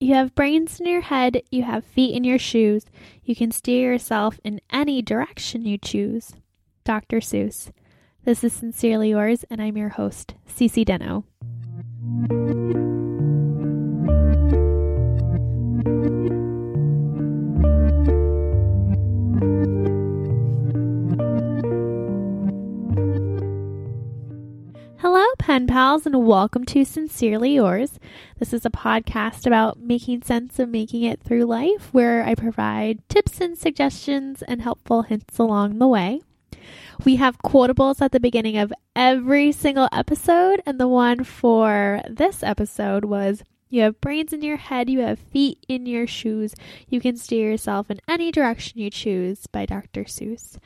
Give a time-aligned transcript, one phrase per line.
[0.00, 2.84] You have brains in your head, you have feet in your shoes.
[3.24, 6.34] You can steer yourself in any direction you choose.
[6.84, 7.18] Dr.
[7.18, 7.72] Seuss.
[8.24, 11.24] This is Sincerely Yours, and I'm your host, Cece Deno.
[25.48, 27.98] Pen pals, and welcome to Sincerely Yours.
[28.38, 32.98] This is a podcast about making sense of making it through life, where I provide
[33.08, 36.20] tips and suggestions and helpful hints along the way.
[37.02, 42.42] We have quotables at the beginning of every single episode, and the one for this
[42.42, 46.54] episode was You have brains in your head, you have feet in your shoes,
[46.88, 50.04] you can steer yourself in any direction you choose by Dr.
[50.04, 50.56] Seuss.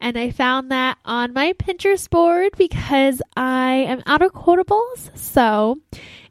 [0.00, 5.16] And I found that on my Pinterest board because I am out of quotables.
[5.16, 5.78] So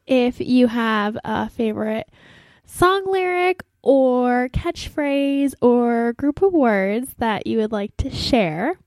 [0.06, 2.10] if you have a favorite
[2.66, 8.78] song lyric or catchphrase or group of words that you would like to share,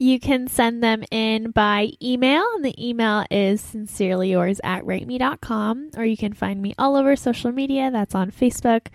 [0.00, 5.90] you can send them in by email, and the email is sincerely yours at rateme.com,
[5.94, 7.90] or you can find me all over social media.
[7.90, 8.86] That's on Facebook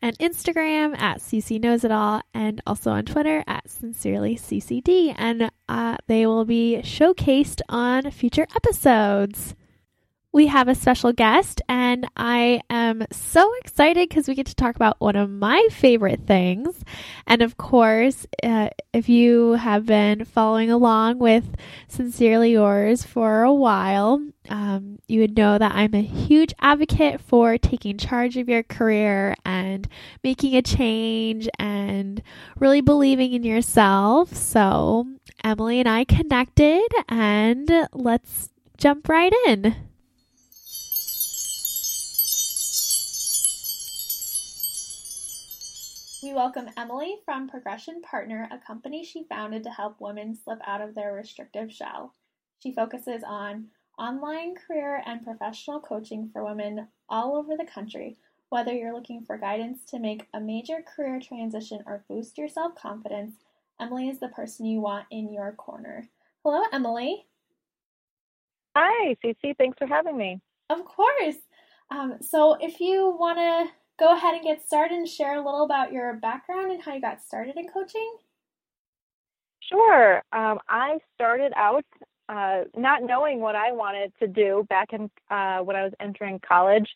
[0.00, 5.12] and Instagram at CC Knows It All, and also on Twitter at Sincerely CCD.
[5.18, 9.56] And uh, they will be showcased on future episodes
[10.32, 14.76] we have a special guest, and I am so excited because we get to talk
[14.76, 16.82] about one of my favorite things.
[17.26, 21.44] And of course, uh, if you have been following along with
[21.88, 27.58] Sincerely Yours for a while, um, you would know that I'm a huge advocate for
[27.58, 29.86] taking charge of your career and
[30.24, 32.22] making a change and
[32.58, 34.34] really believing in yourself.
[34.34, 35.06] So,
[35.44, 39.91] Emily and I connected, and let's jump right in.
[46.22, 50.80] We welcome Emily from Progression Partner, a company she founded to help women slip out
[50.80, 52.14] of their restrictive shell.
[52.62, 53.66] She focuses on
[53.98, 58.18] online career and professional coaching for women all over the country.
[58.50, 62.76] Whether you're looking for guidance to make a major career transition or boost your self
[62.76, 63.34] confidence,
[63.80, 66.08] Emily is the person you want in your corner.
[66.44, 67.26] Hello, Emily.
[68.76, 69.58] Hi, Cece.
[69.58, 70.40] Thanks for having me.
[70.70, 71.38] Of course.
[71.90, 75.64] Um, so, if you want to go ahead and get started and share a little
[75.64, 78.16] about your background and how you got started in coaching?
[79.68, 80.22] Sure.
[80.32, 81.84] Um, I started out
[82.28, 86.40] uh, not knowing what I wanted to do back in uh, when I was entering
[86.46, 86.88] college.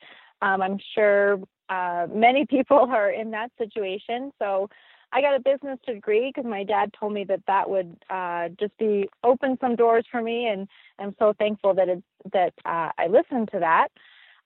[0.43, 4.33] Um, I'm sure uh, many people are in that situation.
[4.39, 4.69] So
[5.13, 8.77] I got a business degree because my dad told me that that would uh, just
[8.79, 10.69] be open some doors for me, and
[10.99, 11.89] I'm so thankful that
[12.33, 13.89] that uh, I listened to that.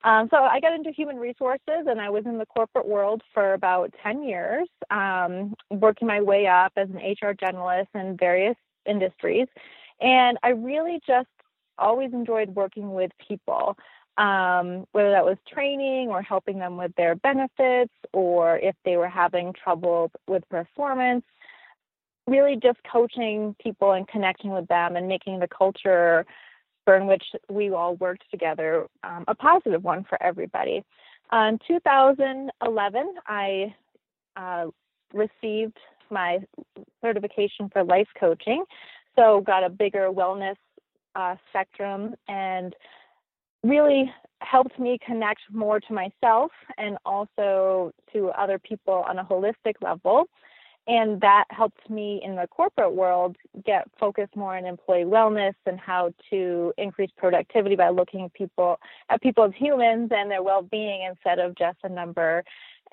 [0.02, 3.52] Um, so I got into human resources and I was in the corporate world for
[3.52, 8.56] about 10 years, um, working my way up as an HR generalist in various
[8.86, 9.46] industries.
[10.00, 11.28] And I really just
[11.78, 13.76] always enjoyed working with people,
[14.16, 19.08] um, whether that was training or helping them with their benefits or if they were
[19.08, 21.24] having trouble with performance.
[22.26, 26.24] Really, just coaching people and connecting with them and making the culture
[26.86, 30.82] in which we all worked together, um, a positive one for everybody.
[31.32, 33.74] Uh, in 2011, I
[34.36, 34.66] uh,
[35.12, 35.76] received
[36.10, 36.38] my
[37.00, 38.64] certification for life coaching,
[39.16, 40.56] so got a bigger wellness
[41.14, 42.74] uh, spectrum and
[43.62, 44.10] really
[44.40, 50.24] helped me connect more to myself and also to other people on a holistic level
[50.86, 55.78] and that helped me in the corporate world get focused more on employee wellness and
[55.78, 61.02] how to increase productivity by looking at people at people as humans and their well-being
[61.08, 62.42] instead of just a number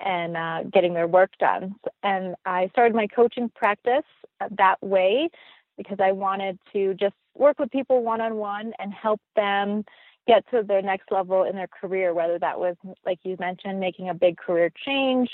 [0.00, 1.74] and uh, getting their work done.
[2.02, 4.04] And I started my coaching practice
[4.50, 5.28] that way
[5.76, 9.84] because I wanted to just work with people one-on-one and help them
[10.26, 12.76] get to their next level in their career, whether that was,
[13.06, 15.30] like you mentioned, making a big career change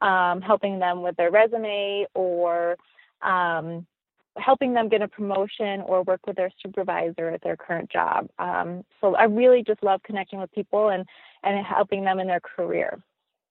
[0.00, 2.76] um, helping them with their resume or
[3.22, 3.86] um,
[4.36, 8.28] helping them get a promotion or work with their supervisor at their current job.
[8.38, 11.04] Um, so I really just love connecting with people and,
[11.42, 13.02] and helping them in their career.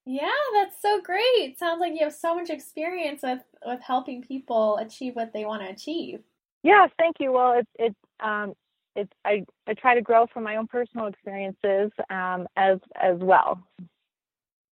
[0.06, 1.60] Yeah, that's so great.
[1.60, 5.64] Sounds like you have so much experience with, with helping people achieve what they want
[5.64, 6.22] to achieve.
[6.64, 7.34] Yes, thank you.
[7.34, 7.96] Well, it's it,
[8.26, 8.54] um,
[8.96, 13.62] it's I, I try to grow from my own personal experiences um, as as well.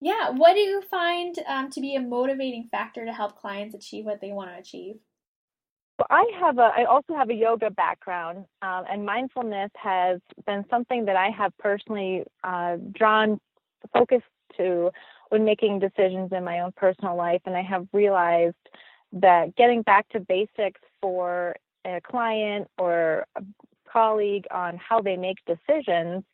[0.03, 0.31] Yeah.
[0.31, 4.21] What do you find um, to be a motivating factor to help clients achieve what
[4.21, 4.97] they want to achieve?
[6.11, 6.73] I have a.
[6.77, 11.57] I also have a yoga background, um, and mindfulness has been something that I have
[11.59, 13.39] personally uh, drawn
[13.93, 14.23] focus
[14.57, 14.91] to
[15.29, 17.43] when making decisions in my own personal life.
[17.47, 18.57] And I have realized
[19.13, 21.55] that getting back to basics for
[21.85, 23.43] a client or a
[23.89, 26.25] colleague on how they make decisions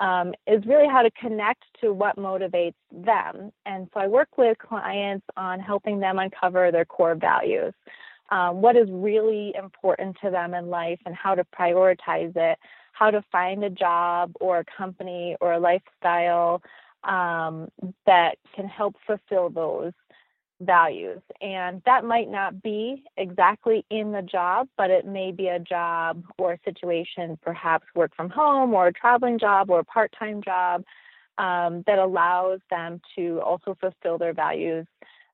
[0.00, 3.52] um, is really how to connect to what motivates them.
[3.66, 7.74] And so I work with clients on helping them uncover their core values.
[8.30, 12.58] Um, what is really important to them in life and how to prioritize it,
[12.92, 16.62] how to find a job or a company or a lifestyle
[17.04, 17.68] um,
[18.06, 19.92] that can help fulfill those
[20.60, 21.20] values.
[21.40, 26.24] And that might not be exactly in the job, but it may be a job
[26.38, 30.42] or a situation, perhaps work from home or a traveling job or a part time
[30.42, 30.84] job
[31.38, 34.86] um, that allows them to also fulfill their values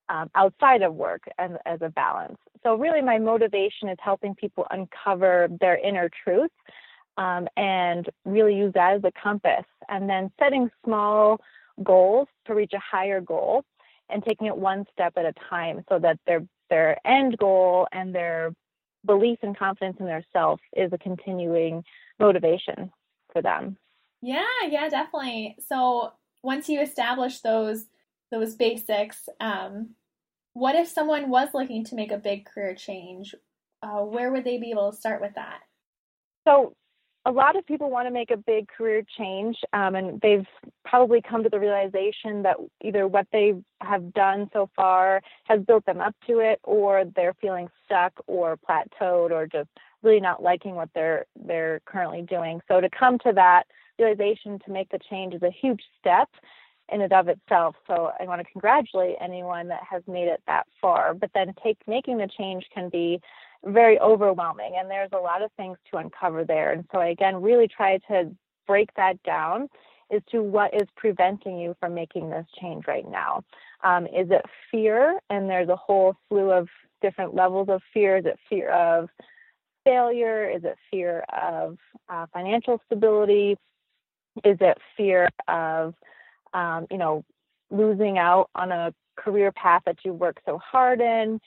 [0.09, 2.39] um, outside of work as, as a balance.
[2.63, 6.51] So, really, my motivation is helping people uncover their inner truth
[7.17, 11.41] um, and really use that as a compass, and then setting small
[11.83, 13.65] goals to reach a higher goal
[14.09, 18.15] and taking it one step at a time so that their their end goal and
[18.15, 18.53] their
[19.05, 21.85] belief and confidence in their self is a continuing
[22.19, 22.91] motivation
[23.33, 23.77] for them.
[24.21, 25.57] Yeah, yeah, definitely.
[25.69, 26.13] So
[26.43, 27.87] once you establish those
[28.31, 29.91] those basics, um,
[30.53, 33.35] what if someone was looking to make a big career change?
[33.83, 35.61] Uh, where would they be able to start with that?
[36.49, 36.75] So
[37.27, 40.47] a lot of people want to make a big career change, um, and they've
[40.85, 45.85] probably come to the realization that either what they have done so far has built
[45.87, 49.69] them up to it, or they're feeling stuck or plateaued, or just
[50.05, 52.61] really not liking what they're they're currently doing.
[52.69, 53.65] So to come to that
[53.99, 56.29] realization to make the change is a huge step
[56.93, 57.75] in and of itself.
[57.89, 61.15] So I want to congratulate anyone that has made it that far.
[61.15, 63.21] But then take making the change can be
[63.67, 66.73] very overwhelming and there's a lot of things to uncover there.
[66.73, 68.31] And so I again really try to
[68.67, 69.69] break that down
[70.13, 73.43] as to what is preventing you from making this change right now.
[73.83, 75.19] Um, is it fear?
[75.31, 76.69] And there's a whole slew of
[77.03, 78.19] different levels of fear.
[78.19, 79.09] Is it fear of
[79.85, 80.49] failure?
[80.49, 81.77] Is it fear of
[82.09, 83.57] uh, financial stability?
[84.45, 85.95] Is it fear of,
[86.55, 87.25] um, you know,
[87.71, 91.41] losing out on a career path that you work so hard in?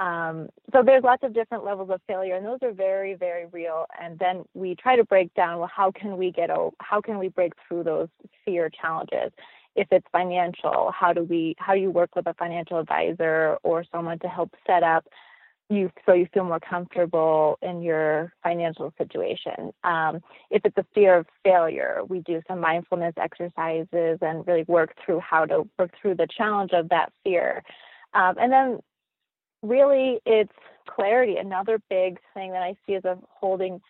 [0.00, 3.84] Um, so there's lots of different levels of failure, and those are very, very real.
[4.00, 6.48] And then we try to break down, well, how can we get,
[6.80, 8.08] how can we break through those
[8.44, 9.30] fear challenges?
[9.76, 13.84] If it's financial, how do we, how do you work with a financial advisor or
[13.92, 15.04] someone to help set up
[15.68, 19.72] you so you feel more comfortable in your financial situation.
[19.84, 20.20] Um,
[20.50, 25.20] if it's a fear of failure, we do some mindfulness exercises and really work through
[25.20, 27.62] how to work through the challenge of that fear.
[28.14, 28.80] Um, and then
[29.62, 30.52] really it's
[30.88, 31.36] clarity.
[31.36, 33.80] Another big thing that I see as a holding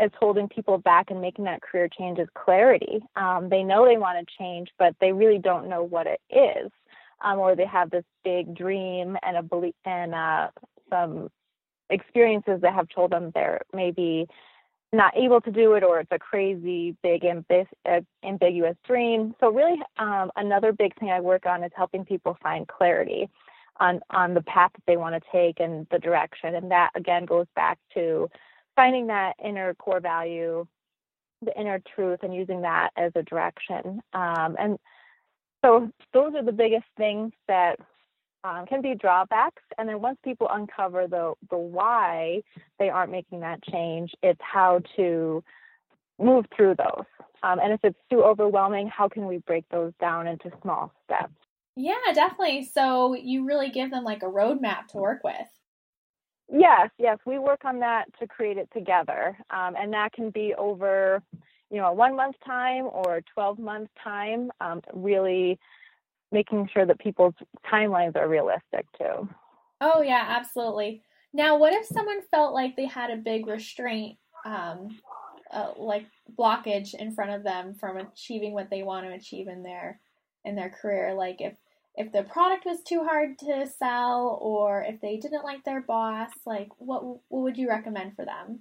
[0.00, 3.00] as holding people back and making that career change is clarity.
[3.14, 6.72] Um, they know they want to change, but they really don't know what it is,
[7.22, 10.48] um, or they have this big dream and a belief and uh,
[10.90, 11.30] some
[11.90, 14.26] experiences that have told them they're maybe
[14.92, 19.80] not able to do it or it's a crazy big uh, ambiguous dream so really
[19.98, 23.28] um, another big thing i work on is helping people find clarity
[23.78, 26.54] on on the path that they want to take and the direction.
[26.54, 28.28] And that again goes back to
[28.76, 30.66] finding that inner core value
[31.44, 34.00] the inner truth and using that as a direction.
[34.12, 34.78] Um, and
[35.64, 37.78] so those are the biggest things that
[38.44, 39.62] um, can be drawbacks.
[39.78, 42.42] And then once people uncover the the why
[42.78, 45.42] they aren't making that change it's how to
[46.18, 47.06] move through those.
[47.42, 51.34] Um, and if it's too overwhelming how can we break those down into small steps
[51.76, 52.64] yeah, definitely.
[52.64, 55.36] So you really give them like a roadmap to work with.
[56.50, 60.54] Yes, yes, we work on that to create it together, um, and that can be
[60.58, 61.22] over,
[61.70, 64.50] you know, a one month time or twelve month time.
[64.60, 65.58] Um, really
[66.30, 67.34] making sure that people's
[67.70, 69.28] timelines are realistic too.
[69.80, 71.02] Oh yeah, absolutely.
[71.32, 75.00] Now, what if someone felt like they had a big restraint, um,
[75.50, 76.06] uh, like
[76.38, 80.00] blockage in front of them from achieving what they want to achieve in their
[80.44, 81.14] in their career?
[81.14, 81.54] Like if
[81.94, 86.30] if the product was too hard to sell or if they didn't like their boss,
[86.46, 88.60] like what what would you recommend for them?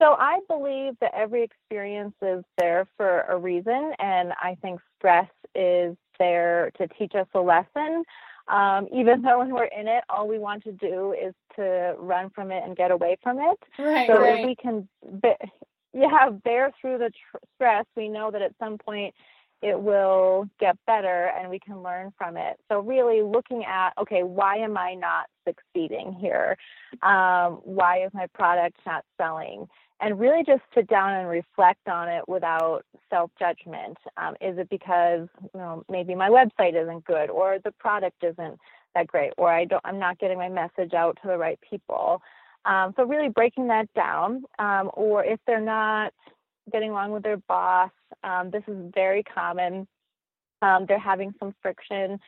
[0.00, 5.30] So I believe that every experience is there for a reason, and I think stress
[5.54, 8.04] is there to teach us a lesson.
[8.48, 12.30] Um, even though when we're in it, all we want to do is to run
[12.30, 13.58] from it and get away from it.
[13.78, 14.40] Right, so right.
[14.40, 14.88] if we can,
[15.22, 15.50] be-
[15.94, 19.14] yeah, bear through the tr- stress, we know that at some point
[19.66, 22.56] it will get better and we can learn from it.
[22.68, 26.56] So, really looking at okay, why am I not succeeding here?
[27.02, 29.66] Um, why is my product not selling?
[30.00, 33.96] and really just sit down and reflect on it without self judgment.
[34.16, 38.58] Um, is it because you know maybe my website isn't good, or the product isn't
[38.94, 42.20] that great, or I don't I'm not getting my message out to the right people?
[42.66, 46.12] Um, so really breaking that down, um, or if they're not
[46.72, 47.90] getting along with their boss,
[48.24, 49.86] um, this is very common.
[50.62, 52.18] Um, they're having some friction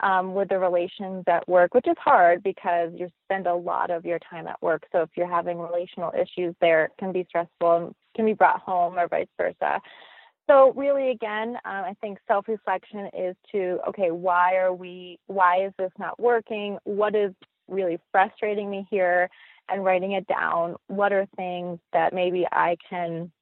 [0.00, 4.04] um, with the relations at work, which is hard because you spend a lot of
[4.04, 4.84] your time at work.
[4.92, 8.60] So if you're having relational issues there, it can be stressful and can be brought
[8.60, 9.80] home or vice versa.
[10.48, 15.18] So really, again, um, I think self-reflection is to okay, why are we?
[15.26, 16.78] Why is this not working?
[16.84, 17.32] What is
[17.68, 19.28] really frustrating me here?
[19.68, 20.76] And writing it down.
[20.86, 23.32] What are things that maybe I can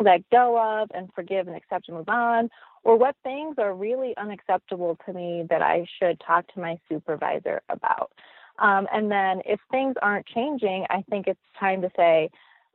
[0.00, 2.50] let go of and forgive and accept and move on?
[2.84, 7.60] or what things are really unacceptable to me that I should talk to my supervisor
[7.68, 8.12] about.
[8.58, 12.30] Um, and then if things aren't changing, I think it's time to say,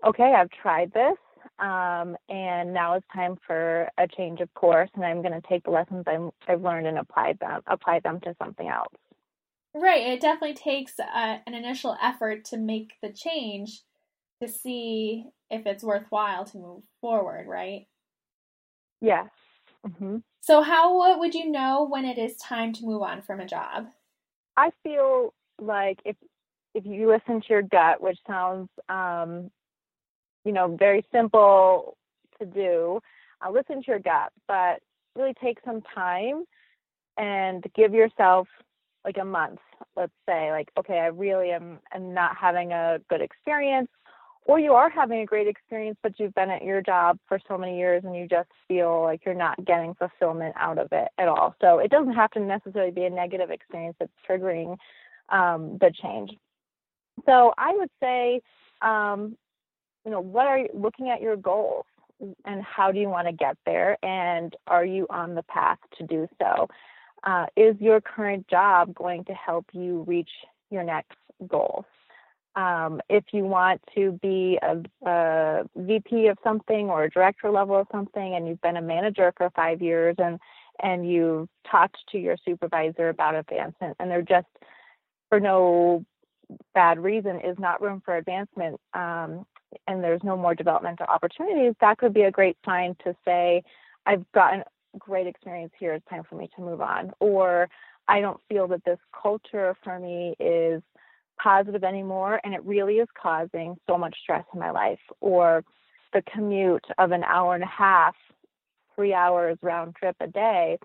[0.05, 1.17] okay, I've tried this.
[1.59, 5.63] Um, and now it's time for a change of course, and I'm going to take
[5.63, 8.93] the lessons i have learned and apply them apply them to something else.
[9.75, 10.07] Right.
[10.07, 13.81] It definitely takes uh, an initial effort to make the change
[14.41, 17.47] to see if it's worthwhile to move forward.
[17.47, 17.87] Right.
[19.01, 19.29] Yes.
[19.85, 20.17] Mm-hmm.
[20.41, 23.87] So, how would you know when it is time to move on from a job?
[24.57, 26.15] I feel like if
[26.73, 29.51] if you listen to your gut, which sounds, um,
[30.43, 31.97] you know, very simple
[32.39, 32.99] to do,
[33.45, 34.79] uh, listen to your gut, but
[35.15, 36.45] really take some time
[37.17, 38.47] and give yourself
[39.05, 39.59] like a month.
[39.95, 43.89] Let's say, like, okay, I really am, am not having a good experience
[44.45, 47.57] or you are having a great experience, but you've been at your job for so
[47.57, 51.27] many years and you just feel like you're not getting fulfillment out of it at
[51.27, 51.55] all.
[51.61, 54.77] So it doesn't have to necessarily be a negative experience that's triggering
[55.29, 56.31] um, the change.
[57.25, 58.41] So I would say,
[58.81, 59.37] um,
[60.05, 61.85] you know, what are you looking at your goals
[62.45, 63.97] and how do you want to get there?
[64.03, 66.67] And are you on the path to do so?
[67.23, 70.29] Uh, is your current job going to help you reach
[70.69, 71.85] your next goal?
[72.55, 77.75] Um, if you want to be a, a, VP of something or a director level
[77.79, 80.39] of something, and you've been a manager for five years, and
[80.81, 84.47] and you've talked to your supervisor about advancement, and they're just
[85.29, 86.05] for no
[86.73, 89.45] bad reason is not room for advancement, um,
[89.87, 93.63] and there's no more developmental opportunities, that could be a great sign to say,
[94.05, 94.63] I've gotten
[94.97, 95.93] great experience here.
[95.93, 97.69] It's time for me to move on, or
[98.07, 100.81] I don't feel that this culture for me is
[101.41, 105.63] positive anymore and it really is causing so much stress in my life or
[106.13, 108.15] the commute of an hour and a half
[108.95, 110.77] three hours round trip a day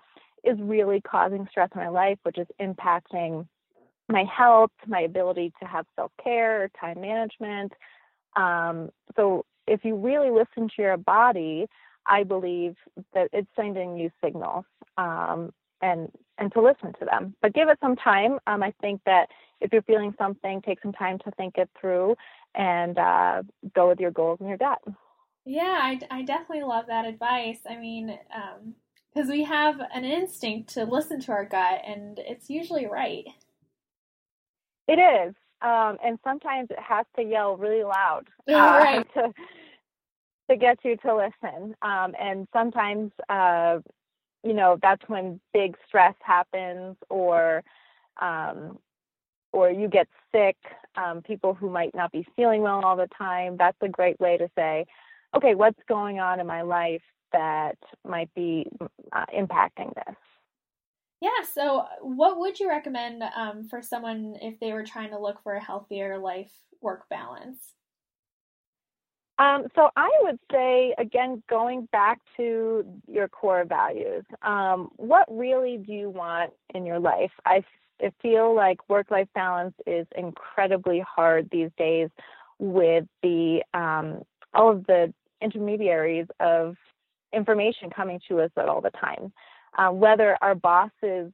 [0.45, 3.47] is really causing stress in my life which is impacting
[4.09, 7.73] my health my ability to have self-care time management
[8.37, 11.67] um, so if you really listen to your body
[12.07, 12.75] i believe
[13.13, 14.65] that it's sending you signals
[14.97, 15.53] um,
[15.83, 17.35] and and to listen to them.
[17.43, 18.39] But give it some time.
[18.47, 19.29] Um, I think that
[19.61, 22.17] if you're feeling something, take some time to think it through
[22.55, 23.43] and uh,
[23.75, 24.79] go with your goals and your gut.
[25.45, 27.61] Yeah, I, I definitely love that advice.
[27.69, 28.19] I mean,
[29.15, 33.25] because um, we have an instinct to listen to our gut, and it's usually right.
[34.87, 35.35] It is.
[35.61, 39.07] Um, and sometimes it has to yell really loud uh, right.
[39.15, 39.33] to
[40.51, 41.75] to get you to listen.
[41.83, 43.79] Um, and sometimes uh,
[44.45, 47.63] you know that's when big stress happens or
[48.21, 48.79] um,
[49.59, 50.57] or you get sick
[50.97, 54.37] um, people who might not be feeling well all the time that's a great way
[54.37, 54.87] to say
[55.37, 58.67] okay what's going on in my life that might be
[59.13, 60.17] uh, impacting this
[61.21, 65.43] yeah so what would you recommend um, for someone if they were trying to look
[65.43, 67.75] for a healthier life work balance
[69.41, 75.77] um, so I would say, again, going back to your core values, um, what really
[75.77, 77.31] do you want in your life?
[77.47, 77.63] I,
[78.01, 82.09] I feel like work life balance is incredibly hard these days
[82.59, 84.23] with the um,
[84.55, 86.77] all of the intermediaries of
[87.33, 89.33] information coming to us at all the time.
[89.77, 91.33] Uh, whether our boss is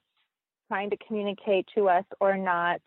[0.68, 2.80] trying to communicate to us or not,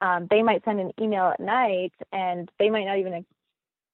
[0.00, 3.24] um, they might send an email at night and they might not even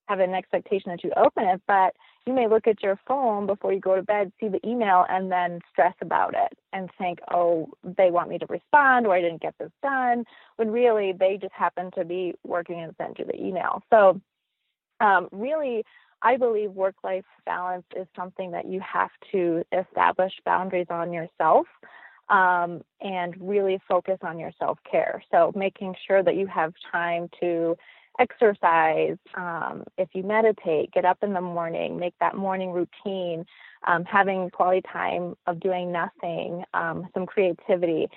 [0.09, 1.95] have an expectation that you open it, but
[2.27, 5.31] you may look at your phone before you go to bed, see the email, and
[5.31, 9.43] then stress about it and think, oh, they want me to respond or I didn't
[9.43, 10.25] get this done,
[10.57, 13.83] when really they just happen to be working and send you the email.
[13.91, 14.21] So,
[15.01, 15.85] um, really,
[16.23, 21.67] I believe work life balance is something that you have to establish boundaries on yourself.
[22.31, 25.23] Um, and really focus on your self care.
[25.31, 27.75] So, making sure that you have time to
[28.19, 33.45] exercise, um, if you meditate, get up in the morning, make that morning routine,
[33.87, 38.09] um, having quality time of doing nothing, um, some creativity,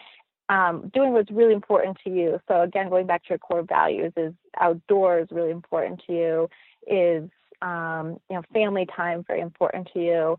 [0.50, 2.39] um, doing what's really important to you.
[2.48, 6.50] So again, going back to your core values, is outdoors really important to you?
[6.88, 7.29] Is
[7.62, 10.38] um, you know family time very important to you?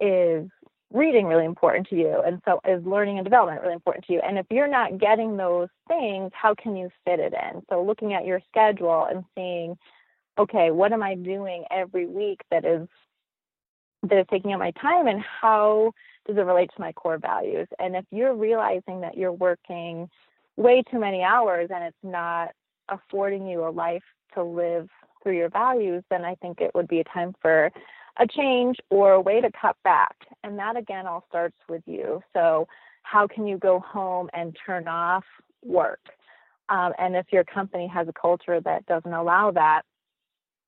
[0.00, 0.48] Is
[0.92, 4.20] reading really important to you and so is learning and development really important to you.
[4.20, 7.62] And if you're not getting those things how can you fit it in?
[7.70, 9.76] So looking at your schedule and seeing
[10.38, 12.88] okay what am i doing every week that is
[14.02, 15.92] that is taking up my time and how
[16.26, 17.68] does it relate to my core values?
[17.78, 20.08] And if you're realizing that you're working
[20.56, 22.50] way too many hours and it's not
[22.88, 24.02] affording you a life
[24.34, 24.88] to live
[25.22, 27.70] through your values then i think it would be a time for
[28.18, 30.16] a change or a way to cut back.
[30.44, 32.22] And that again all starts with you.
[32.32, 32.68] So,
[33.04, 35.24] how can you go home and turn off
[35.64, 36.00] work?
[36.68, 39.82] Um, and if your company has a culture that doesn't allow that,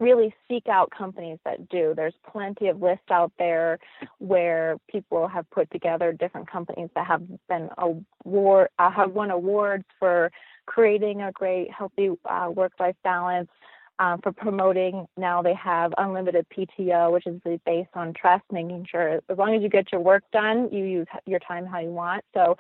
[0.01, 1.95] really seek out companies that do.
[1.97, 3.79] There's plenty of lists out there
[4.19, 9.85] where people have put together different companies that have been award uh, have won awards
[9.99, 10.31] for
[10.67, 13.51] creating a great healthy uh, work-life balance
[13.99, 15.07] um, for promoting.
[15.17, 19.63] Now they have unlimited PTO, which is based on trust, making sure as long as
[19.63, 22.25] you get your work done, you use your time how you want.
[22.35, 22.57] So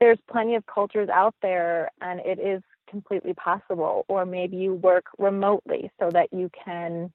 [0.00, 4.04] there's plenty of cultures out there, and it is completely possible.
[4.08, 7.12] Or maybe you work remotely so that you can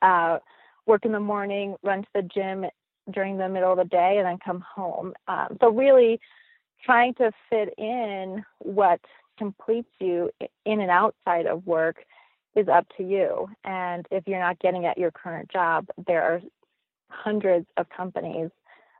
[0.00, 0.38] uh,
[0.86, 2.66] work in the morning, run to the gym
[3.10, 5.14] during the middle of the day, and then come home.
[5.28, 6.20] Um, so really
[6.84, 9.00] trying to fit in what
[9.38, 10.30] completes you
[10.64, 12.04] in and outside of work
[12.54, 13.48] is up to you.
[13.64, 16.40] And if you're not getting at your current job, there are
[17.08, 18.50] hundreds of companies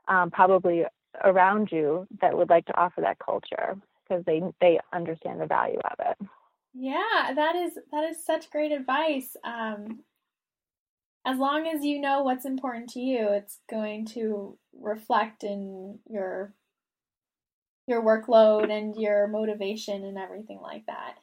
[0.07, 0.83] um, probably
[1.23, 5.79] around you that would like to offer that culture because they they understand the value
[5.79, 6.27] of it.
[6.73, 9.35] Yeah, that is that is such great advice.
[9.43, 9.99] Um,
[11.25, 16.53] as long as you know what's important to you, it's going to reflect in your
[17.87, 21.17] your workload and your motivation and everything like that.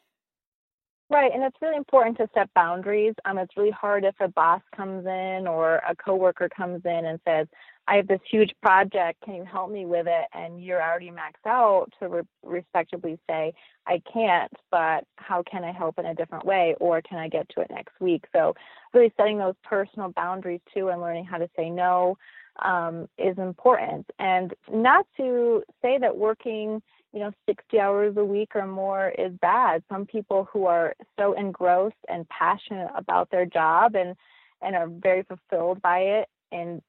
[1.11, 3.15] Right, and it's really important to set boundaries.
[3.25, 7.19] Um, it's really hard if a boss comes in or a coworker comes in and
[7.27, 7.49] says,
[7.89, 9.21] "I have this huge project.
[9.25, 13.53] Can you help me with it?" And you're already maxed out to re- respectively say,
[13.89, 17.49] "I can't, but how can I help in a different way, or can I get
[17.51, 18.55] to it next week?" So,
[18.95, 22.19] really setting those personal boundaries too, and learning how to say no
[22.63, 24.07] um, is important.
[24.21, 29.33] And not to say that working you know 60 hours a week or more is
[29.41, 29.83] bad.
[29.91, 34.17] Some people who are so engrossed and passionate about their job and
[34.63, 36.83] and are very fulfilled by it in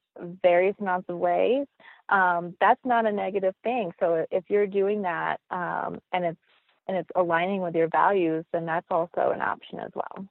[0.43, 1.65] various amounts of ways
[2.11, 3.91] um, that's not a negative thing.
[3.99, 6.39] So if you're doing that um, and it's
[6.87, 10.27] and it's aligning with your values then that's also an option as well.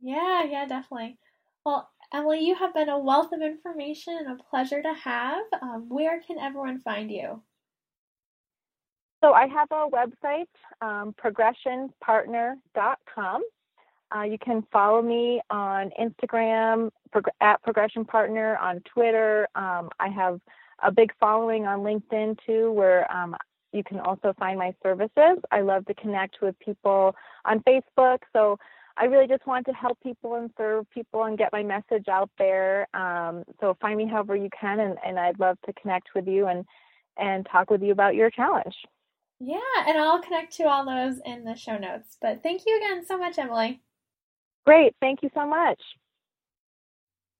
[0.00, 1.18] Yeah yeah definitely.
[1.66, 5.44] Well emily you have been a wealth of information and a pleasure to have.
[5.60, 7.42] Um, where can everyone find you
[9.24, 10.48] so I have a website,
[10.82, 13.42] um, progressionpartner.com.
[14.14, 19.48] Uh, you can follow me on Instagram prog- at Progression Partner, on Twitter.
[19.54, 20.42] Um, I have
[20.82, 23.34] a big following on LinkedIn too, where um,
[23.72, 25.38] you can also find my services.
[25.50, 28.18] I love to connect with people on Facebook.
[28.34, 28.58] So
[28.98, 32.28] I really just want to help people and serve people and get my message out
[32.36, 32.94] there.
[32.94, 36.48] Um, so find me however you can, and, and I'd love to connect with you
[36.48, 36.66] and
[37.16, 38.74] and talk with you about your challenge.
[39.40, 42.16] Yeah, and I'll connect to all those in the show notes.
[42.20, 43.82] But thank you again so much, Emily.
[44.64, 44.94] Great.
[45.00, 45.80] Thank you so much.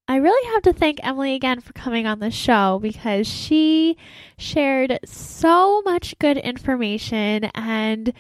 [0.07, 3.97] I really have to thank Emily again for coming on the show because she
[4.37, 8.13] shared so much good information and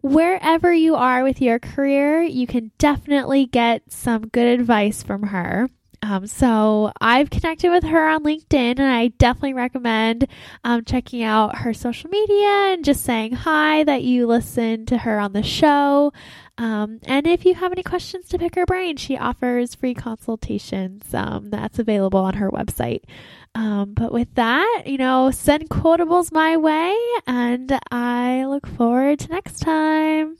[0.00, 5.70] wherever you are with your career, you can definitely get some good advice from her.
[6.04, 10.28] Um, so I've connected with her on LinkedIn, and I definitely recommend
[10.62, 15.18] um, checking out her social media and just saying hi that you listened to her
[15.18, 16.12] on the show.
[16.58, 21.14] Um, and if you have any questions to pick her brain, she offers free consultations
[21.14, 23.04] um, that's available on her website.
[23.54, 26.94] Um, but with that, you know, send quotables my way,
[27.26, 30.36] and I look forward to next time.